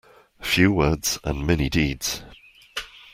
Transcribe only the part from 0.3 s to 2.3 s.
Few words and many deeds.